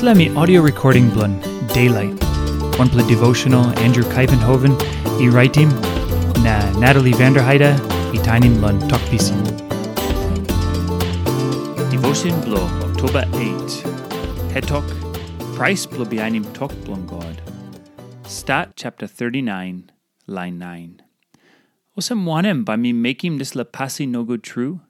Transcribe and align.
Let 0.00 0.16
me 0.16 0.34
audio 0.36 0.62
recording 0.62 1.10
blun 1.10 1.42
Daylight. 1.74 2.14
One 2.78 2.88
play 2.88 3.06
devotional 3.08 3.76
Andrew 3.80 4.04
Kuyvenhoven, 4.04 4.78
e 5.20 5.28
writing 5.28 5.68
na 6.44 6.70
Natalie 6.78 7.12
Vanderheide, 7.12 7.74
e 8.14 8.18
tinin 8.18 8.60
lun 8.62 8.78
talkpiece. 8.88 9.34
Devotion 11.90 12.40
blo 12.42 12.62
October 12.86 13.24
8. 13.34 14.52
Head 14.52 14.68
talk. 14.68 14.84
Price 15.56 15.84
behind 15.84 16.54
talk 16.54 16.70
blun 16.84 17.04
God. 17.06 17.42
Start 18.24 18.74
chapter 18.76 19.08
39, 19.08 19.90
line 20.28 20.58
9. 20.58 21.02
Osem 21.98 22.24
wanem 22.24 22.64
by 22.64 22.76
me 22.76 22.92
making 22.92 23.38
this 23.38 23.56
la 23.56 23.64
passi 23.64 24.06
no 24.06 24.22
good 24.22 24.44
true? 24.44 24.80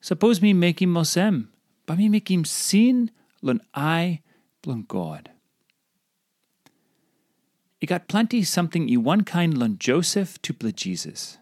Suppose 0.00 0.42
me 0.42 0.52
making 0.52 0.88
mosem, 0.88 1.46
by 1.86 1.94
me 1.94 2.08
making 2.08 2.44
sin 2.44 3.12
lun 3.40 3.60
I 3.72 4.20
blun 4.62 4.84
God. 4.86 5.30
I 7.82 7.86
got 7.86 8.06
plenty 8.06 8.44
something 8.44 8.88
i 8.90 8.96
one 8.96 9.24
kind 9.24 9.58
lun 9.58 9.76
Joseph 9.78 10.40
to 10.42 10.52
ble 10.52 10.70
Jesus. 10.70 11.38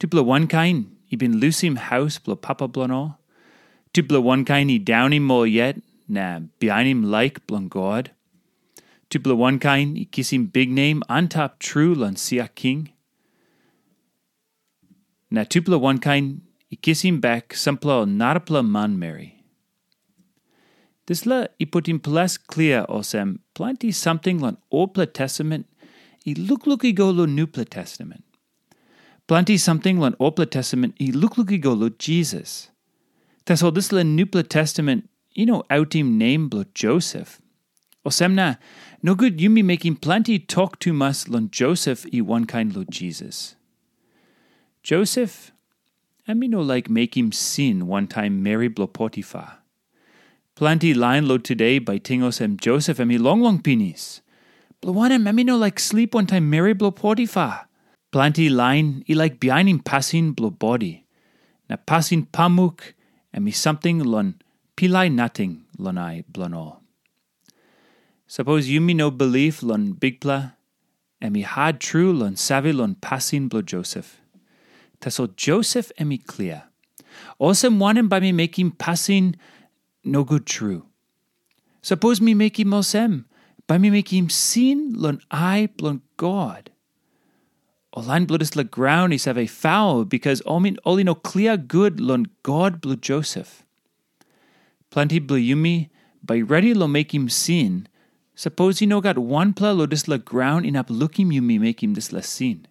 To 0.00 0.06
ble 0.06 0.22
one 0.22 0.46
kind, 0.46 0.94
i 1.10 1.16
been 1.16 1.40
lucim 1.40 1.78
house 1.78 2.18
ble 2.18 2.36
papa 2.36 2.68
all. 2.92 3.18
To 3.94 4.02
ble 4.02 4.20
one 4.20 4.44
kind 4.44 4.70
i 4.70 4.76
down 4.76 5.14
him 5.14 5.24
more 5.24 5.46
yet, 5.46 5.80
na 6.06 6.40
behind 6.58 6.88
him 6.88 7.02
like 7.02 7.46
blun 7.46 7.68
God. 7.68 8.10
To 9.10 9.18
ble 9.18 9.34
one 9.34 9.58
kind 9.58 9.96
i 9.96 10.04
kiss 10.04 10.30
him 10.30 10.46
big 10.46 10.70
name 10.70 11.02
on 11.08 11.28
top 11.28 11.58
true 11.58 11.94
lun 11.94 12.16
sia 12.16 12.48
king. 12.48 12.92
Na 15.30 15.44
tupla 15.44 15.80
one 15.80 15.98
kind 15.98 16.42
i 16.70 16.76
kiss 16.76 17.00
him 17.02 17.18
back 17.20 17.54
sampla 17.54 18.04
narapla 18.04 18.66
man 18.66 18.98
Mary. 18.98 19.35
This 21.06 21.24
la 21.24 21.46
i 21.60 21.64
put 21.64 21.88
in 21.88 22.00
plus 22.00 22.36
clear 22.36 22.84
osem 22.88 23.38
plenty 23.54 23.92
something 23.92 24.40
lon 24.40 24.56
Old 24.70 24.94
Testament 25.14 25.66
i 26.26 26.34
look 26.36 26.66
look 26.66 26.84
i 26.84 26.90
go 26.90 27.10
lo 27.10 27.26
New 27.26 27.46
Testament. 27.46 28.24
Plenty 29.28 29.56
something 29.56 30.00
lon 30.00 30.16
Old 30.18 30.50
Testament 30.50 30.96
i 31.00 31.10
look 31.12 31.38
look 31.38 31.52
i 31.52 31.56
go 31.56 31.72
lo 31.72 31.90
Jesus. 31.90 32.70
Tas 33.44 33.62
all 33.62 33.70
this 33.70 33.92
la 33.92 34.02
New 34.02 34.26
Testament 34.26 35.08
you 35.32 35.46
know 35.46 35.62
out 35.70 35.94
name 35.94 36.48
blo 36.48 36.64
Joseph. 36.74 37.40
Osem 38.04 38.34
na 38.34 38.56
no 39.02 39.14
good 39.14 39.40
you 39.40 39.48
me 39.48 39.62
making 39.62 39.96
plenty 39.96 40.40
talk 40.40 40.80
to 40.80 40.92
mas 40.92 41.28
lon 41.28 41.50
Joseph 41.52 42.04
i 42.12 42.20
one 42.20 42.46
kind 42.46 42.74
lo 42.74 42.84
Jesus. 42.90 43.54
Joseph, 44.82 45.52
I 46.26 46.34
me 46.34 46.48
no 46.48 46.60
like 46.60 46.90
make 46.90 47.16
him 47.16 47.30
sin 47.30 47.86
one 47.86 48.08
time 48.08 48.42
Mary 48.42 48.68
blo 48.68 48.88
Potiphar. 48.88 49.58
Plenty 50.56 50.94
line 50.94 51.28
load 51.28 51.44
today 51.44 51.78
by 51.78 51.98
Tingos 51.98 52.40
and 52.40 52.58
Joseph 52.58 52.98
long 52.98 53.42
long 53.42 53.60
pinis. 53.60 54.22
Blawanem 54.80 55.28
and 55.28 55.36
me 55.36 55.44
no 55.44 55.54
like 55.54 55.78
sleep 55.78 56.14
one 56.14 56.26
time 56.26 56.48
Mary 56.48 56.72
blow 56.72 56.90
Potiphar. 56.90 57.68
Plenty 58.10 58.48
line 58.48 59.04
i 59.06 59.12
like 59.12 59.38
behind 59.38 59.68
him 59.68 59.80
passing 59.80 60.32
blow 60.32 60.48
body. 60.48 61.04
Na 61.68 61.76
passing 61.76 62.24
pamuk 62.24 62.94
and 63.34 63.44
me 63.44 63.50
something 63.50 64.02
lon 64.02 64.36
pilai 64.78 65.12
nothing 65.12 65.66
lon 65.76 65.98
I 65.98 66.24
blano. 66.32 66.78
Suppose 68.26 68.70
you 68.70 68.80
me 68.80 68.94
no 68.94 69.10
belief 69.10 69.62
lon 69.62 69.92
bigpla 69.92 70.54
me 71.20 71.42
hard 71.42 71.80
true 71.80 72.14
lon 72.14 72.34
savvy 72.34 72.72
lon 72.72 72.94
passing 72.94 73.48
blow 73.48 73.60
Joseph. 73.60 74.22
Taso 75.02 75.36
Joseph 75.36 75.92
me 76.00 76.16
clear. 76.16 76.62
Awesome 77.38 77.78
one 77.78 78.08
by 78.08 78.20
me 78.20 78.32
making 78.32 78.70
passing 78.70 79.36
no 80.06 80.24
good 80.24 80.46
true. 80.46 80.86
Suppose 81.82 82.20
me 82.20 82.34
make 82.34 82.58
him 82.58 82.68
mosem, 82.68 83.26
by 83.66 83.78
me 83.78 83.90
make 83.90 84.12
him 84.12 84.30
sin 84.30 84.94
lon 84.94 85.20
I 85.30 85.68
blon 85.76 86.00
God. 86.16 86.70
Olan 87.96 88.26
blood 88.26 88.42
is 88.42 88.54
la 88.54 88.62
ground 88.62 89.12
is 89.12 89.24
have 89.24 89.38
a 89.38 89.46
foul, 89.46 90.04
because 90.04 90.42
omin 90.42 90.78
only 90.84 91.04
no 91.04 91.14
clear 91.14 91.56
good 91.56 92.00
lon 92.00 92.26
God 92.42 92.80
blue 92.80 92.96
Joseph. 92.96 93.64
Plenty 94.90 95.18
blue 95.18 95.40
yumi, 95.40 95.88
by 96.22 96.40
ready 96.40 96.74
lo 96.74 96.86
make 96.86 97.14
him 97.14 97.28
sin, 97.28 97.88
suppose 98.34 98.80
he 98.80 98.86
no 98.86 99.00
got 99.00 99.18
one 99.18 99.54
pla 99.54 99.70
lo 99.70 99.86
dis 99.86 100.08
la 100.08 100.18
ground 100.18 100.66
in 100.66 100.76
up 100.76 100.90
looking 100.90 101.30
yumi 101.30 101.58
make 101.58 101.82
him 101.82 101.94
dis 101.94 102.12
la 102.12 102.20
sin. 102.20 102.66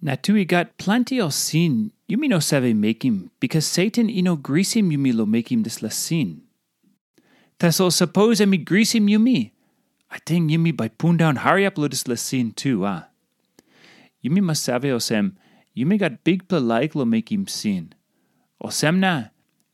Na 0.00 0.14
tu 0.14 0.34
he 0.34 0.44
got 0.44 0.78
plenty 0.78 1.20
of 1.20 1.34
sin, 1.34 1.92
yumi 2.08 2.28
no 2.28 2.38
save 2.38 2.74
make 2.76 3.04
him, 3.04 3.30
because 3.40 3.66
Satan 3.66 4.08
ino 4.08 4.36
him 4.36 4.90
yumi 4.90 5.14
lo 5.14 5.26
make 5.26 5.50
him 5.50 5.62
dis 5.62 5.82
la 5.82 5.88
sin. 5.88 6.42
Taso 7.60 7.92
suppose 7.92 8.40
emi 8.40 8.64
greasy 8.64 8.98
yumi. 9.00 9.50
I 10.10 10.18
think 10.24 10.50
yumi 10.50 10.74
by 10.74 10.88
pun 10.88 11.18
down 11.18 11.36
hurry 11.36 11.66
up 11.66 11.74
ludis 11.74 12.08
lasin 12.08 12.56
too, 12.56 12.86
ah. 12.86 13.08
Yumi 14.24 14.40
masave 14.40 14.84
osem, 14.84 15.32
yumi 15.76 15.98
got 15.98 16.24
big 16.24 16.48
pla 16.48 16.56
like 16.56 16.94
lo 16.94 17.04
make 17.04 17.30
him 17.30 17.46
sin. 17.46 17.92
Osem 18.64 18.96
na, 18.96 19.24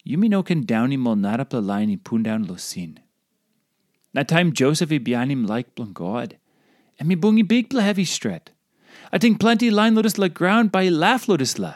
yumi 0.04 0.28
no 0.28 0.42
can 0.42 0.62
down 0.62 0.90
him 0.90 1.06
ol 1.06 1.14
nara 1.14 1.44
pla 1.44 1.60
line 1.60 1.88
he 1.88 1.96
pun 1.96 2.24
down 2.24 2.42
lo 2.42 2.56
sin. 2.56 2.98
Na 4.12 4.24
time 4.24 4.52
Joseph 4.52 4.90
i 4.90 4.98
behind 4.98 5.30
him 5.30 5.46
like 5.46 5.76
blon 5.76 5.92
God. 5.92 6.38
And 6.98 7.08
me 7.08 7.14
bungi 7.14 7.46
big 7.46 7.70
pla 7.70 7.82
heavy 7.82 8.04
stret. 8.04 8.50
I 9.12 9.18
think 9.18 9.38
plenty 9.38 9.70
line 9.70 9.94
lotus 9.94 10.18
la 10.18 10.26
ground 10.26 10.72
by 10.72 10.88
laugh 10.88 11.28
lotus 11.28 11.56
la. 11.56 11.74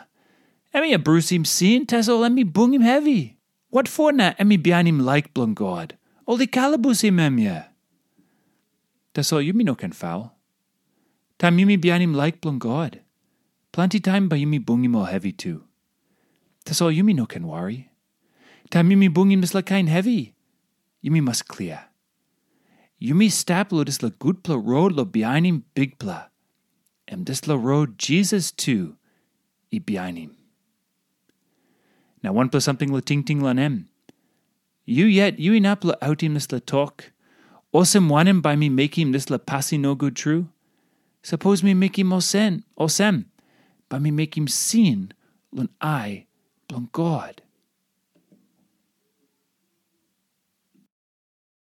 Emi 0.74 0.92
a 0.92 0.98
bruise 0.98 1.28
him 1.28 1.44
sin, 1.44 1.86
taso 1.86 2.18
let 2.18 2.32
me 2.32 2.42
bung 2.42 2.74
him 2.74 2.82
heavy. 2.82 3.38
What 3.68 3.86
for 3.86 4.10
na 4.10 4.32
behind 4.34 4.88
him 4.88 4.98
like 4.98 5.32
blon 5.32 5.54
God? 5.54 5.96
Oli 6.30 6.46
calabus 6.46 7.02
imemia. 7.02 7.70
Das 9.14 9.32
all 9.32 9.42
yumi 9.42 9.64
no 9.64 9.74
can 9.74 9.90
foul. 9.90 10.32
Tam 11.38 11.58
yumi 11.58 11.76
bianim 11.76 12.14
like 12.14 12.40
blon 12.40 12.60
God. 12.60 13.00
Plenty 13.72 13.98
time 13.98 14.28
ba 14.28 14.36
yumi 14.36 14.64
bungim 14.64 14.94
all 14.94 15.06
heavy 15.06 15.32
too. 15.32 15.64
Das 16.66 16.80
all 16.80 16.92
yumi 16.92 17.16
no 17.16 17.26
can 17.26 17.48
worry. 17.48 17.90
Tam 18.70 18.90
yumi 18.90 19.08
bungim 19.08 19.42
is 19.42 19.54
la 19.54 19.62
kind 19.62 19.88
heavy. 19.88 20.36
Yumi 21.04 21.20
must 21.20 21.48
clear. 21.48 21.86
Yumi 23.02 23.28
stap 23.28 23.72
lo 23.72 23.82
dis 23.82 24.00
la 24.00 24.10
good 24.20 24.44
pla 24.44 24.54
road 24.54 24.92
lo 24.92 25.04
behind 25.04 25.46
him 25.46 25.64
big 25.74 25.98
pla. 25.98 26.28
Em 27.08 27.24
dis 27.24 27.48
la 27.48 27.56
road 27.56 27.98
Jesus 27.98 28.52
too. 28.52 28.94
I 29.72 29.82
him. 29.88 30.36
Now 32.22 32.34
one 32.34 32.50
plus 32.50 32.64
something 32.64 32.92
lo 32.92 33.00
ting 33.00 33.24
ting 33.24 33.40
lan 33.40 33.58
em. 33.58 33.89
You 34.90 35.06
yet, 35.06 35.38
you 35.38 35.52
inap 35.52 35.84
la 35.84 35.94
outim 36.02 36.34
this 36.34 36.50
la 36.50 36.58
talk. 36.66 37.12
Osem 37.72 38.08
wanem 38.08 38.42
by 38.42 38.56
me 38.56 38.68
making 38.68 39.12
this 39.12 39.30
la 39.30 39.38
passi 39.38 39.78
no 39.78 39.94
good 39.94 40.16
true. 40.16 40.48
Suppose 41.22 41.62
me 41.62 41.74
make 41.74 41.96
him 41.96 42.10
osen, 42.10 42.64
osem, 42.76 43.26
by 43.88 44.00
me 44.00 44.10
make 44.10 44.36
him 44.36 44.48
sin, 44.48 45.12
lun 45.52 45.68
I, 45.80 46.26
blon 46.68 46.88
God. 46.90 47.40